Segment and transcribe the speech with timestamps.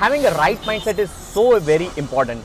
[0.00, 2.42] having a right mindset is so very important.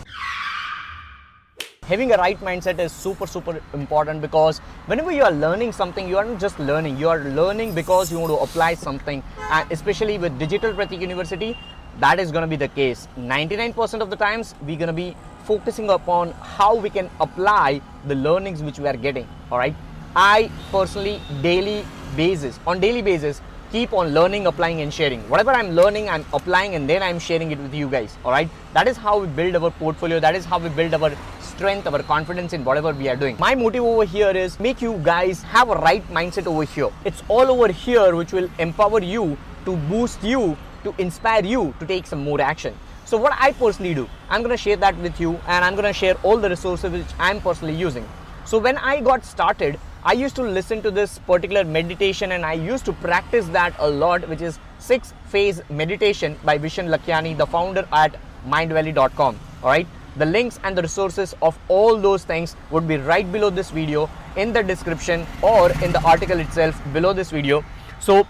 [1.84, 4.60] Having a right mindset is super super important because
[4.92, 8.20] whenever you are learning something you are not just learning you are learning because you
[8.20, 9.24] want to apply something.
[9.52, 11.58] And especially with digital pratik university
[12.02, 13.08] that is going to be the case.
[13.18, 15.16] 99% of the times we're going to be
[15.46, 19.76] focusing upon how we can apply the learnings which we are getting all right?
[20.14, 21.86] I personally daily
[22.18, 26.76] basis on daily basis keep on learning applying and sharing whatever i'm learning i'm applying
[26.76, 29.56] and then i'm sharing it with you guys all right that is how we build
[29.56, 31.12] our portfolio that is how we build our
[31.56, 33.38] strength, our confidence in whatever we are doing.
[33.40, 36.90] My motive over here is make you guys have a right mindset over here.
[37.06, 41.86] It's all over here which will empower you to boost you, to inspire you to
[41.86, 42.78] take some more action.
[43.06, 46.16] So what I personally do, I'm gonna share that with you and I'm gonna share
[46.24, 48.06] all the resources which I'm personally using.
[48.46, 52.54] So when I got started, I used to listen to this particular meditation and I
[52.54, 57.48] used to practice that a lot, which is six phase meditation by Vishen Lakhiani, the
[57.48, 58.16] founder at
[58.48, 59.40] mindvalley.com.
[59.64, 59.88] All right.
[60.18, 64.08] The links and the resources of all those things would be right below this video
[64.36, 67.66] in the description or in the article itself below this video.
[68.00, 68.28] So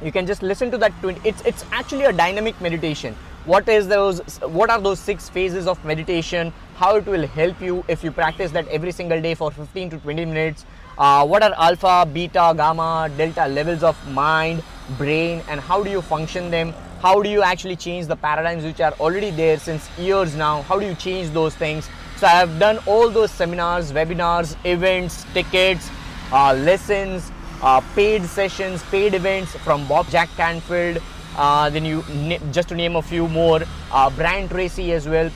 [0.00, 0.92] you can just listen to that.
[1.24, 3.16] It's, it's actually a dynamic meditation.
[3.46, 4.20] What is those?
[4.42, 6.52] What are those six phases of meditation?
[6.76, 9.98] How it will help you if you practice that every single day for 15 to
[9.98, 10.64] 20 minutes.
[10.98, 14.62] Uh, what are alpha, beta, gamma, delta levels of mind,
[14.98, 16.74] brain, and how do you function them?
[17.02, 20.78] how do you actually change the paradigms which are already there since years now how
[20.78, 25.90] do you change those things so i have done all those seminars webinars events tickets
[26.32, 27.30] uh, lessons
[27.62, 31.02] uh, paid sessions paid events from bob jack canfield
[31.36, 32.02] uh, then you
[32.50, 33.60] just to name a few more
[33.92, 35.30] uh, brian tracy as well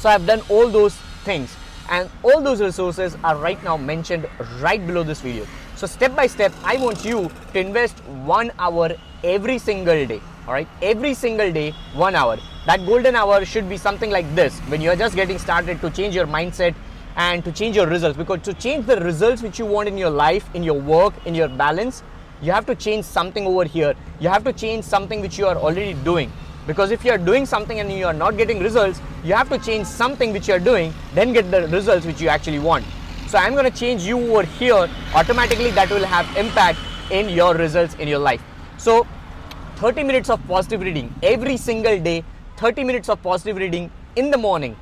[0.00, 1.54] so i've done all those things.
[1.90, 4.28] And all those resources are right now mentioned
[4.60, 5.46] right below this video.
[5.76, 8.90] So step by step i want you to invest one hour
[9.24, 10.20] every single day.
[10.46, 12.38] All right every single day one hour.
[12.66, 14.58] That golden hour should be something like this.
[14.74, 16.74] When you're just getting started to change your mindset
[17.16, 18.16] and to change your results.
[18.16, 21.34] Because to change the results which you want in your life in your work in
[21.34, 22.02] your balance
[22.42, 23.94] you have to change something over here.
[24.18, 26.32] You have to change something which you are already doing
[26.70, 29.58] because if you are doing something and you are not getting results you have to
[29.68, 32.84] change something which you are doing then get the results which you actually want.
[33.28, 34.88] So i'm going to change you over here.
[35.14, 36.78] Automatically that will have impact
[37.10, 38.42] in your results in your life.
[38.78, 39.06] So
[39.76, 41.12] 30 minutes of positive reading.
[41.22, 42.22] Every single day
[42.58, 44.76] 30 minutes of positive reading in the morning.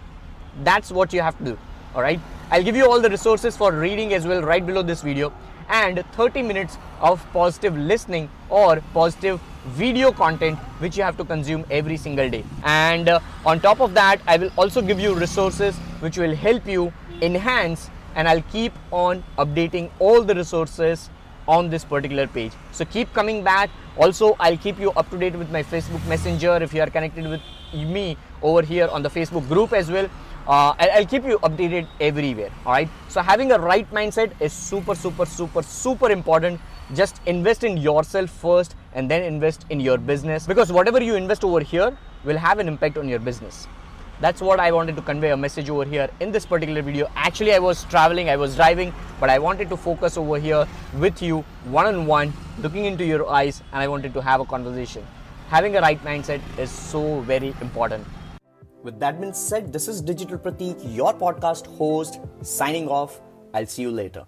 [0.65, 1.59] That's what you have to do.
[1.95, 2.21] All right?
[2.51, 5.33] I'll give you all the resources for reading as well right below this video.
[5.69, 11.65] And 30 minutes of positive listening or positive video content which you have to consume
[11.71, 15.77] every single day and uh, on top of that i will also give you resources
[16.01, 16.93] which will help you
[17.23, 21.11] enhance and i'll keep on updating all the resources
[21.49, 22.53] on this particular page.
[22.73, 23.71] So keep coming back.
[23.97, 27.27] Also, I'll keep you up to date with my Facebook Messenger if you are connected
[27.27, 27.41] with
[27.73, 30.09] me over here on the Facebook group as well.
[30.47, 32.51] Uh, I'll keep you updated everywhere.
[32.65, 32.89] All right.
[33.09, 36.61] So having a right mindset is super, super, super, super important.
[36.95, 41.45] Just invest in yourself first and then invest in your business because whatever you invest
[41.45, 43.67] over here will have an impact on your business
[44.21, 47.09] that's what I wanted to convey a message over here in this particular video.
[47.15, 51.23] Actually, I was traveling, I was driving, but I wanted to focus over here with
[51.23, 55.07] you one on one, looking into your eyes, and I wanted to have a conversation.
[55.51, 58.05] Having a right mindset is so very important.
[58.83, 63.21] With that being said, this is Digital Pratik, your podcast host, signing off.
[63.55, 64.27] I'll see you later.